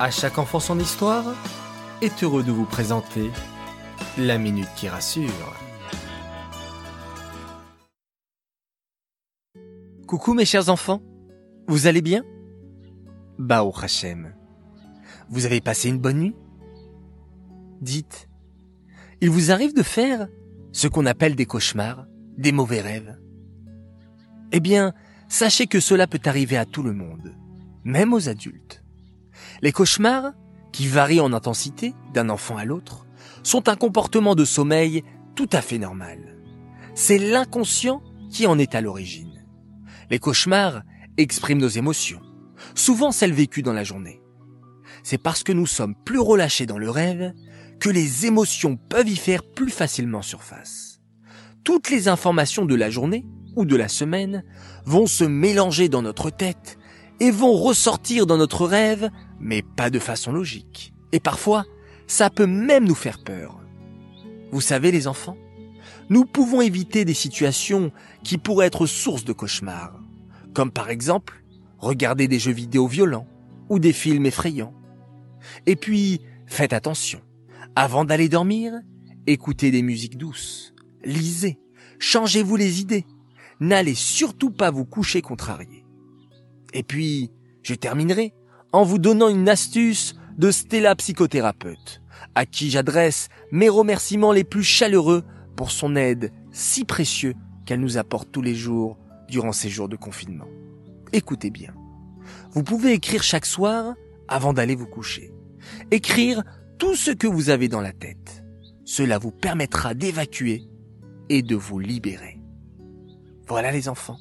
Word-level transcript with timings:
À 0.00 0.12
chaque 0.12 0.38
enfant 0.38 0.60
son 0.60 0.78
histoire 0.78 1.24
est 2.02 2.22
heureux 2.22 2.44
de 2.44 2.52
vous 2.52 2.66
présenter 2.66 3.32
la 4.16 4.38
minute 4.38 4.68
qui 4.76 4.88
rassure. 4.88 5.56
Coucou 10.06 10.34
mes 10.34 10.44
chers 10.44 10.68
enfants, 10.68 11.02
vous 11.66 11.88
allez 11.88 12.00
bien? 12.00 12.22
Bao 13.40 13.72
Hachem. 13.76 14.36
Vous 15.30 15.46
avez 15.46 15.60
passé 15.60 15.88
une 15.88 15.98
bonne 15.98 16.20
nuit? 16.20 16.36
Dites, 17.80 18.28
il 19.20 19.30
vous 19.30 19.50
arrive 19.50 19.74
de 19.74 19.82
faire 19.82 20.28
ce 20.70 20.86
qu'on 20.86 21.06
appelle 21.06 21.34
des 21.34 21.46
cauchemars, 21.46 22.06
des 22.36 22.52
mauvais 22.52 22.80
rêves? 22.80 23.18
Eh 24.52 24.60
bien, 24.60 24.94
sachez 25.28 25.66
que 25.66 25.80
cela 25.80 26.06
peut 26.06 26.20
arriver 26.24 26.56
à 26.56 26.66
tout 26.66 26.84
le 26.84 26.92
monde, 26.92 27.34
même 27.82 28.14
aux 28.14 28.28
adultes. 28.28 28.84
Les 29.62 29.72
cauchemars, 29.72 30.32
qui 30.72 30.86
varient 30.86 31.20
en 31.20 31.32
intensité 31.32 31.94
d'un 32.12 32.28
enfant 32.28 32.56
à 32.56 32.64
l'autre, 32.64 33.06
sont 33.42 33.68
un 33.68 33.76
comportement 33.76 34.34
de 34.34 34.44
sommeil 34.44 35.02
tout 35.34 35.48
à 35.52 35.62
fait 35.62 35.78
normal. 35.78 36.36
C'est 36.94 37.18
l'inconscient 37.18 38.02
qui 38.30 38.46
en 38.46 38.58
est 38.58 38.74
à 38.74 38.80
l'origine. 38.80 39.44
Les 40.10 40.18
cauchemars 40.18 40.82
expriment 41.16 41.60
nos 41.60 41.68
émotions, 41.68 42.20
souvent 42.74 43.12
celles 43.12 43.32
vécues 43.32 43.62
dans 43.62 43.72
la 43.72 43.84
journée. 43.84 44.20
C'est 45.02 45.18
parce 45.18 45.42
que 45.42 45.52
nous 45.52 45.66
sommes 45.66 45.94
plus 45.94 46.18
relâchés 46.18 46.66
dans 46.66 46.78
le 46.78 46.90
rêve 46.90 47.32
que 47.80 47.88
les 47.88 48.26
émotions 48.26 48.76
peuvent 48.76 49.08
y 49.08 49.16
faire 49.16 49.42
plus 49.42 49.70
facilement 49.70 50.22
surface. 50.22 51.00
Toutes 51.64 51.90
les 51.90 52.08
informations 52.08 52.64
de 52.64 52.74
la 52.74 52.90
journée 52.90 53.24
ou 53.56 53.64
de 53.64 53.76
la 53.76 53.88
semaine 53.88 54.44
vont 54.84 55.06
se 55.06 55.24
mélanger 55.24 55.88
dans 55.88 56.02
notre 56.02 56.30
tête 56.30 56.78
et 57.20 57.30
vont 57.30 57.52
ressortir 57.52 58.26
dans 58.26 58.36
notre 58.36 58.66
rêve, 58.66 59.10
mais 59.40 59.62
pas 59.62 59.90
de 59.90 59.98
façon 59.98 60.32
logique. 60.32 60.92
Et 61.12 61.20
parfois, 61.20 61.64
ça 62.06 62.30
peut 62.30 62.46
même 62.46 62.84
nous 62.84 62.94
faire 62.94 63.22
peur. 63.22 63.60
Vous 64.50 64.60
savez 64.60 64.90
les 64.90 65.06
enfants, 65.06 65.36
nous 66.08 66.24
pouvons 66.24 66.60
éviter 66.60 67.04
des 67.04 67.14
situations 67.14 67.92
qui 68.24 68.38
pourraient 68.38 68.66
être 68.66 68.86
source 68.86 69.24
de 69.24 69.32
cauchemars, 69.32 70.00
comme 70.54 70.70
par 70.70 70.90
exemple 70.90 71.42
regarder 71.78 72.28
des 72.28 72.38
jeux 72.38 72.52
vidéo 72.52 72.86
violents 72.86 73.28
ou 73.68 73.78
des 73.78 73.92
films 73.92 74.26
effrayants. 74.26 74.74
Et 75.66 75.76
puis, 75.76 76.20
faites 76.46 76.72
attention, 76.72 77.20
avant 77.76 78.04
d'aller 78.04 78.28
dormir, 78.28 78.72
écoutez 79.26 79.70
des 79.70 79.82
musiques 79.82 80.16
douces, 80.16 80.74
lisez, 81.04 81.58
changez-vous 81.98 82.56
les 82.56 82.80
idées, 82.80 83.04
n'allez 83.60 83.94
surtout 83.94 84.50
pas 84.50 84.70
vous 84.70 84.84
coucher 84.84 85.20
contrarié. 85.20 85.84
Et 86.72 86.82
puis, 86.82 87.30
je 87.62 87.74
terminerai 87.74 88.32
en 88.72 88.84
vous 88.84 88.98
donnant 88.98 89.28
une 89.28 89.48
astuce 89.48 90.14
de 90.36 90.50
Stella 90.50 90.94
psychothérapeute, 90.94 92.02
à 92.34 92.46
qui 92.46 92.70
j'adresse 92.70 93.28
mes 93.50 93.68
remerciements 93.68 94.32
les 94.32 94.44
plus 94.44 94.62
chaleureux 94.62 95.24
pour 95.56 95.70
son 95.70 95.96
aide 95.96 96.32
si 96.52 96.84
précieuse 96.84 97.34
qu'elle 97.66 97.80
nous 97.80 97.98
apporte 97.98 98.30
tous 98.30 98.42
les 98.42 98.54
jours 98.54 98.96
durant 99.28 99.52
ces 99.52 99.68
jours 99.68 99.88
de 99.88 99.96
confinement. 99.96 100.48
Écoutez 101.12 101.50
bien. 101.50 101.74
Vous 102.52 102.62
pouvez 102.62 102.92
écrire 102.92 103.22
chaque 103.22 103.46
soir 103.46 103.94
avant 104.26 104.52
d'aller 104.52 104.74
vous 104.74 104.86
coucher. 104.86 105.32
Écrire 105.90 106.42
tout 106.78 106.94
ce 106.94 107.10
que 107.10 107.26
vous 107.26 107.50
avez 107.50 107.68
dans 107.68 107.80
la 107.80 107.92
tête. 107.92 108.44
Cela 108.84 109.18
vous 109.18 109.32
permettra 109.32 109.94
d'évacuer 109.94 110.62
et 111.28 111.42
de 111.42 111.56
vous 111.56 111.78
libérer. 111.78 112.40
Voilà 113.46 113.72
les 113.72 113.88
enfants. 113.88 114.18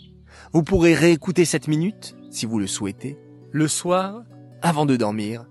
Vous 0.53 0.63
pourrez 0.63 0.93
réécouter 0.93 1.45
cette 1.45 1.67
minute, 1.67 2.15
si 2.31 2.45
vous 2.45 2.59
le 2.59 2.67
souhaitez, 2.67 3.17
le 3.51 3.67
soir, 3.67 4.23
avant 4.61 4.85
de 4.85 4.95
dormir. 4.95 5.45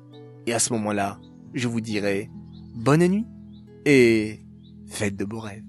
Et 0.47 0.53
à 0.53 0.59
ce 0.59 0.73
moment-là, 0.75 1.19
je 1.55 1.69
vous 1.69 1.81
dirai 1.81 2.31
bonne 2.75 3.07
nuit 3.07 3.27
et 3.85 4.41
faites 4.89 5.17
de 5.17 5.25
beaux 5.25 5.41
rêves. 5.41 5.65